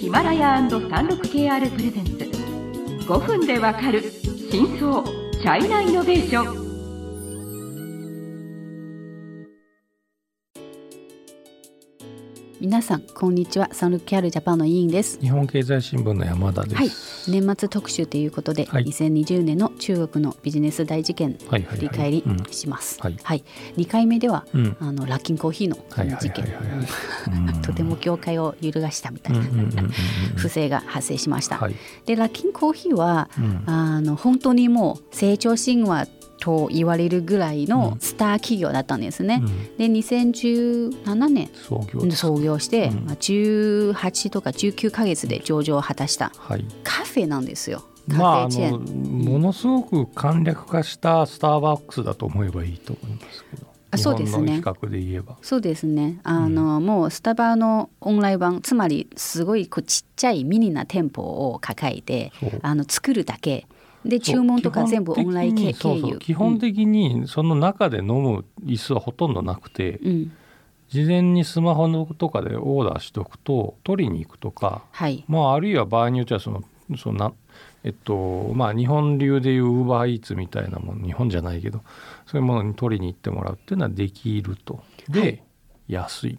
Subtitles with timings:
[0.00, 2.12] ヒマラヤ &36KR プレゼンツ。
[3.06, 4.02] 5分でわかる
[4.50, 6.63] 真相チャイナイノベーション。
[12.64, 13.68] 皆さんこんにちは。
[13.72, 15.20] サンルキャルジャパンの委員です。
[15.20, 16.90] 日本経済新聞の山田です、はい。
[17.42, 18.84] 年末特集ということで、はい。
[18.84, 22.42] 2020年の中国のビジネス大事件振り返りうん。
[22.50, 23.18] します、はい。
[23.22, 23.44] はい、
[23.76, 24.76] 2回目では、うん。
[24.80, 25.76] あのラッキンコーヒーの
[26.16, 26.46] 事件。
[27.60, 29.44] とても業界を揺るがしたみたいな
[30.34, 31.74] 不正が発生しました、はい。
[32.06, 33.62] でラッキンコーヒーは、うん。
[33.66, 36.08] あの本当にもう成長神話
[36.44, 39.40] と言われるぐらいのスター企業だったんですね。
[39.42, 39.76] うん。
[39.78, 43.04] で2017年創業して、うん。
[43.06, 46.66] まあ、18とか19ヶ月で上場を果たしたはい。
[46.84, 47.84] カフェなんですよ。
[48.08, 49.24] まああのン。
[49.24, 53.66] ものすごく簡略化したスターバックスだと思えばいいと思いますけど。
[53.92, 54.62] あそうですね。
[55.40, 56.20] そうですね。
[56.24, 63.66] あの、もうスタバのオンライン版つまりすごいこうちっちゃいミニな店舗を抱えてあの作るだけ
[64.04, 70.08] で注文とか全部オンライン経基本的にそうそう由基本的にその中で飲む椅子はほとんどなくて、うん。
[70.08, 70.32] うん
[70.88, 75.24] 事前にスマホのとかでオーダーしておくと取りに行くとかはい。
[75.26, 76.62] まあ、あるいは場合によってはその
[76.96, 77.32] そんな
[77.82, 81.80] えっとまあ日本流でいうウーバーイーツみたいなもの日本じゃないけど
[82.26, 84.84] そういうものに取りに行ってもらうっていうのはできると。
[85.08, 85.42] で、はい。
[85.88, 86.38] 安い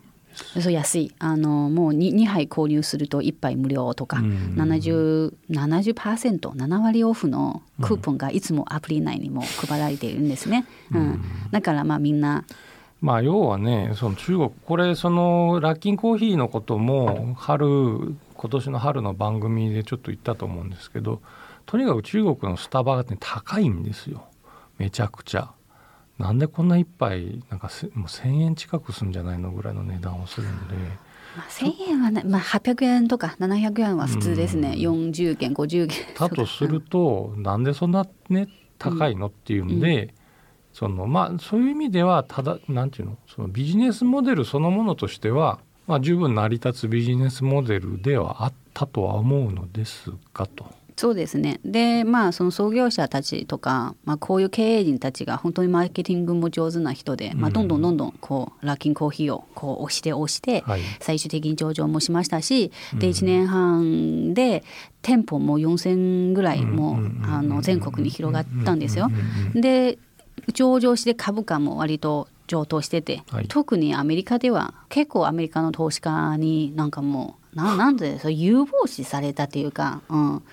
[0.61, 1.13] そう安い。
[1.19, 4.55] あのもう 2, 2杯購入すると1杯無料とか、うん。
[4.57, 10.65] 70 70%、7割オフのクーポンがいつもアプリ内にも配られているんですね。
[10.91, 11.21] うん。
[11.51, 12.45] だからまあみんな。
[13.01, 21.21] まあ要はねその中国これそのラッキンコーヒーのことも春今年の春の番組でちょっと言ったと思うんですけど
[21.65, 24.25] とにかく中国のスタバが、ね、高いんですよ。
[24.77, 25.51] めちゃくちゃ。
[26.17, 30.75] なんでこんな一杯なんかせもう1,000円近くするんじゃないのぐらいの値段をするんで。
[31.35, 38.47] まあ、1000円はね、まあ、800円とか700円は普通ですね、40件50件だとすると、なんでそんなね
[38.79, 40.13] 高いのっていうんで、
[40.71, 50.65] そのまあそういう意味ではただなんていうのそのビジネスモデルそのものとしては、まあ、十分成り立つビジネスモデルではあったとは思うのですがと。
[50.97, 51.59] そうですね。
[51.65, 60.81] でまあその創業者たちとか、まあ、こういう経営陣たちが本当にマーケティングも上手な人で、まあ、どんどんどんどんこうラッキンコーヒーをこう押して押して、はい。
[61.01, 64.63] 最終的に上場もしましたしで1年半で
[65.01, 69.09] 店舗も4,000ぐらいもあの全国に広がったんですよ。
[69.53, 69.97] で
[70.53, 73.47] 上場して株価も割と上騰してて、はい。
[73.47, 80.43] 特にアメリカでは結構アメリカの投資家になんかもうななんでそう有望視されたっていうか、うん、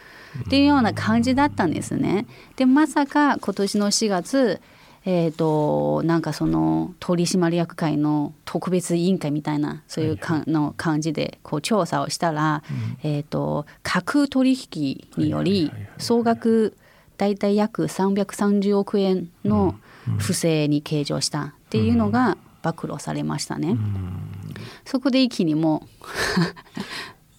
[0.40, 2.26] っていうような感じだったんですね。
[2.56, 4.60] でまさか今年の4月
[5.04, 12.62] えー、となんかその取締役会の特別委員会みたいなそういうか、の感じでこう調査をしたら、
[13.02, 16.76] えー、と架空取引により総額
[17.16, 19.74] 大体約330億円の
[20.18, 23.76] 不正に計上したっていうのが暴露されましたね。
[24.84, 26.06] そこで一気にもう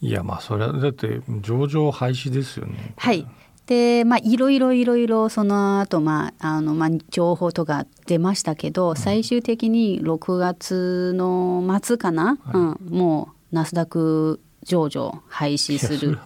[0.03, 2.93] いやまあそれはだって上場廃止ですよね。
[2.97, 3.25] はい。
[3.67, 16.19] でまあいろいろいろいろその後まああのまあ情報とか出ましたけど、最終的に6月の末かな、うん、もうナスダック上場廃止する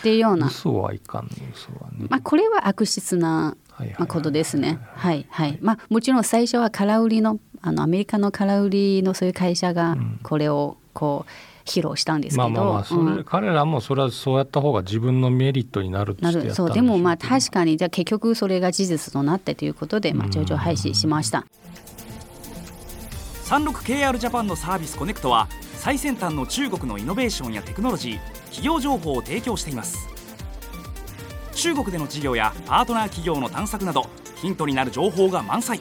[0.00, 2.08] っていうような、嘘はいかんね嘘はね。
[2.10, 3.56] まあこれは悪質な
[4.08, 4.80] ことですね。
[4.96, 5.58] はいはい。
[5.62, 13.24] まあもちろん最初は空売りのあのアメリカの空売りのそういう会社がこれをこう披露したんですけど、まあまあまあそれ、うん。
[13.24, 21.46] 彼らもそれはそうやった方が自分のメリットになるとなるそうしてやったんでしょでもまあ確かにじゃあ結局それが事実となってということで、まあ、上場廃止しました。
[23.44, 30.08] 36KR ジャパンのサービスコネクトは最先端の中国のイノベーションやテクノロジー企業情報を提供しています。
[31.54, 35.80] 中国での事業やパートナー企業の探索などヒントになる情報が満載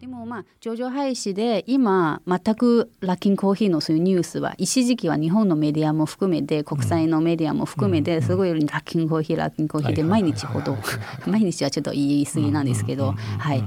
[0.00, 10.76] でもまあ上場廃止で今全くラッキンコーヒーのそういうニュースは一時期は日本のメディアも含めて国際のメディアも含めてすごいラッキンコーヒーラッキンコーヒーで毎日ほど
[11.26, 13.64] 毎日はちょっと言い過ぎなんですけどはい。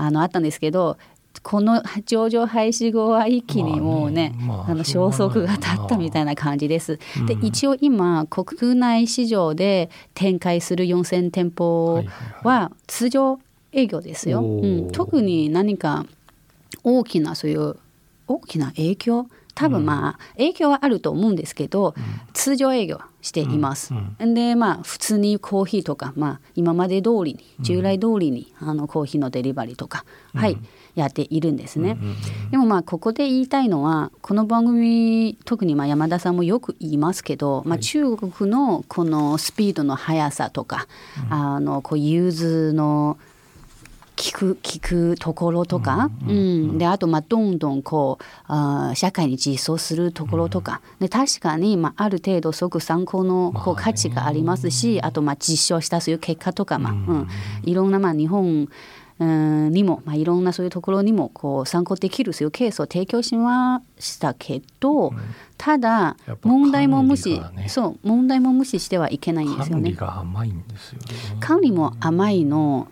[0.00, 0.96] あのあったんですけど
[1.42, 4.46] この上場廃止後は一気にもうね,、まあね。
[4.46, 6.98] まああの消息が立ったみたいな感じです。
[7.26, 12.04] で一応今国内市場で展開する4,000店舗
[12.42, 13.38] は通常
[13.72, 14.40] 営業ですよ。
[14.40, 16.06] おうーん、特に何か
[16.82, 17.76] 大きなそういう
[18.26, 21.94] 大きな影響多分まあ影響はあると思うんですけど、
[22.32, 23.92] 通常営業しています。
[24.20, 30.56] でまあ普通にコーヒーとか、まあ、今まで通りに従来通りに、あのコーヒーのデリバリーとか、はい
[30.94, 31.96] やっているんですね。
[32.50, 40.86] でもまあここで言いたいのはこの番組特にまあ山田さんもよく言いますけど、まあ、中国のこのスピードの速さとか、
[41.30, 43.18] あのこう融通の
[44.18, 57.28] 聞く聞くところとか、うんであとまあどんどんこうあ社会に実装するところとか、で確かにまあある程度すごく参考のこう価値がありますし、あとまあ実証したそういう結果とか、まあうん。
[57.62, 58.68] いろんなまあ日本
[59.20, 65.12] うんにも、まあ、いろんなそういうところにもこう参考できるそういうケースを提供しましたけど、
[65.56, 67.68] ただやっぱ問題も無視、ね。
[67.68, 69.82] そう問題も無視してはいけないんですよね。
[69.82, 69.94] 管理。
[69.96, 71.06] が甘いんですよね。
[71.40, 72.88] 管理も甘いの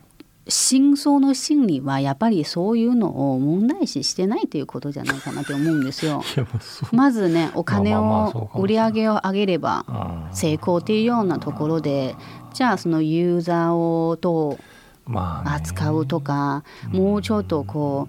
[0.49, 6.23] 真相の真理はやっぱりそういうのを問題視してないということじゃないかなと思うんですよ。
[6.93, 9.85] まずねお金を売り上げを上げれば
[10.33, 12.15] 成功っていうようなところで
[12.55, 14.59] じゃあそのユーザーをど
[15.09, 15.57] うまあね。
[15.57, 16.63] 扱うとか
[16.93, 18.09] もうちょっとこ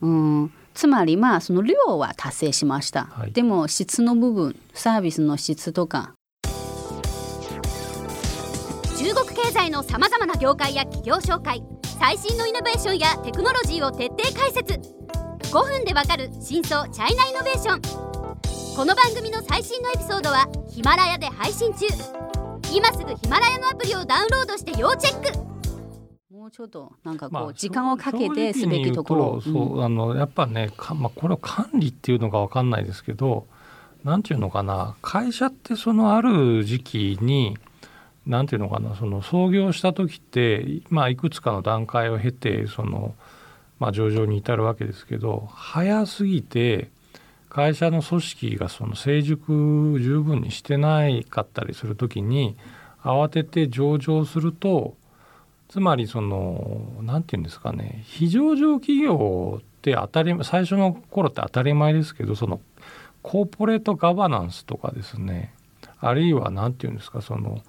[0.00, 3.32] う、うん、つまりまあその量は達成しました、はい。
[3.32, 6.14] でも質の部分サービスの質とか。
[8.96, 11.62] 中国経済のさまざまな業界や企業紹介
[11.98, 14.74] 最新のイノベーションやテクノロジーを徹底解説。
[15.50, 17.80] 5分でわかる真相チャイナイノベーション。
[18.76, 21.86] この番組の最新のエピソードはヒマラヤで配信中。
[22.72, 26.34] 今すぐヒマラヤのアプリをダウンロードして要チェック。
[26.34, 29.40] もうちょっとなんかこう、まあ時間をかけてすべきところ。
[29.40, 33.46] 正直に言うとそう、あのやっぱねか、まあ、これを管理っていうのかわかんないですけど
[34.02, 34.96] なんていうのかな。
[35.00, 37.56] 会社ってそのある時期に
[38.26, 43.14] なんていうのかなその創業した時って、まあ、いくつかの段階を経てその、
[43.78, 46.90] まあ、上場に至るわけですけど早すぎて
[47.50, 52.56] 会社の組織がその成熟十分にしてないかったりする時に
[53.02, 54.96] 慌てて上場すると
[55.68, 62.60] つまりその何て言うんですかね非上場企業って当たり最初の頃って当たり前ですけどその
[63.22, 65.52] コーポレートガバナンスとかですね
[66.00, 67.62] あるいは何て言うんですかその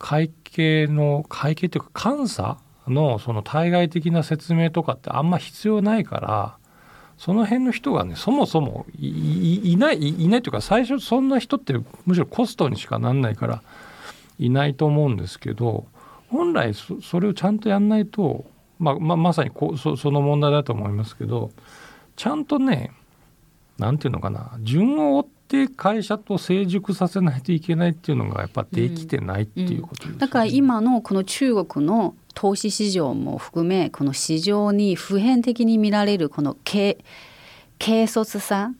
[0.00, 2.58] 会計の会計というか監査
[2.88, 6.56] のその対外的な説明とかってあんま必要ないから
[7.18, 11.74] その辺の人がねそもそもいないいないというか最初そんな人って
[12.06, 13.62] むしろコストにしかなんないから
[14.38, 15.86] いないと思うんですけど
[16.30, 18.46] 本来それをちゃんとやんないと、
[18.78, 21.50] まあまあ、まさにこうその問題だと思いますけど
[22.16, 22.92] ちゃんとね
[23.80, 24.52] なんていうのかな。
[24.60, 36.98] 順を追って会社と成熟させないといけないっていうのがやっぱできてないっていうことですよね、だから今のこの中国の投資市場も含めこの市場に普遍的に見られるこの軽
[37.78, 38.72] 軽率さ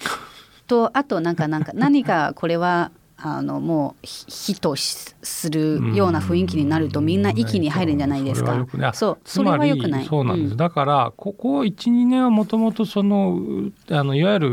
[0.66, 2.92] とあとなんかなんか何かこれは
[3.22, 10.06] あのもうひヒとするような雰囲気になるとみんな息に入るんじゃないですかそうそれは良くない。
[10.06, 14.50] そうなんです、うんだからここ12年はもともとそのうあのいわゆる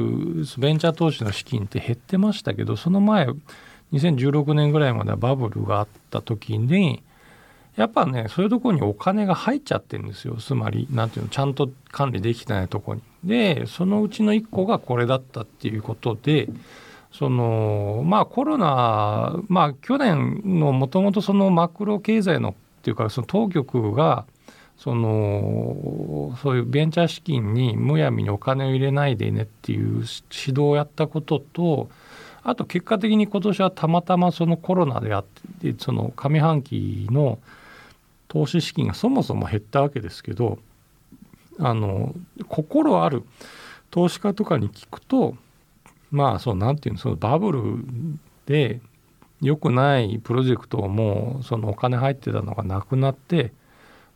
[0.58, 3.28] ベンチャー投資の資金って減ってましたけどその前
[3.94, 7.04] 2016年ぐらいまではバブルがあった時に
[7.76, 13.02] やっぱねそういうところにお金が入っちゃってるんですよつまりなんていうのちゃんと管理できてないところに。
[13.24, 16.50] でそのうちの1個がこれだったっていうことで。
[17.12, 24.26] そのまあコロナまあ去年のもともとそのマクロ経済のっていうかその当局が
[24.78, 30.04] そのそういうベンチャー資金にむやみにお金を入れないでねっていう指
[30.50, 31.90] 導をやったことと
[32.44, 35.26] あと結果的に今年はたまたまそのコロナであっ
[35.62, 37.40] てその上半期の
[38.28, 40.60] 投資資金がそもそも減ったわけですけど
[41.60, 42.14] あの
[42.48, 43.24] 心ある
[43.90, 45.36] 投資家とかに聞くと
[46.12, 47.62] まあそうなんていうのそのバブル
[48.46, 48.82] で
[49.42, 53.52] 良くないプロジェクトをもうそのお金入ってたのがなくなって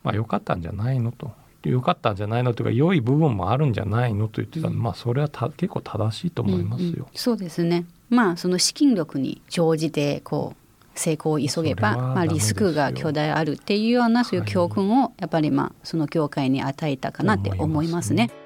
[0.02, 1.32] まあ良かったんじゃないのと
[1.64, 6.90] 良かったんじゃないのというか良い部分もあるんじゃないのと言ってたのまあそれはた結構正しいと思いますよ。
[6.90, 7.84] うんうんそうですね。
[8.08, 18.24] まあその資金力に乗じてこう成功を急げばまあリスクが巨大あるっていうようなそういう教訓をやっぱりまあその業界に与えたかなって思いますね。
[18.24, 18.41] はい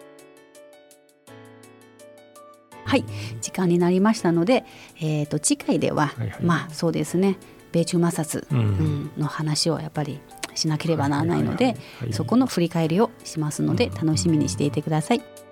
[3.40, 4.64] 時間になりましたので、
[5.00, 6.42] えー、と次回では、はいはい。
[6.42, 7.38] まあそうですね
[7.72, 8.58] 米中摩擦、うん。
[8.58, 10.20] うんの話をやっぱり
[10.54, 12.04] しなければならないので、はいはいはい。
[12.04, 12.12] はい。
[12.12, 15.45] そこの振り返りをしますので楽しみにしていてください。